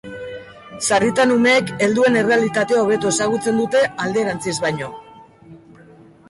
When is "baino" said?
4.65-4.91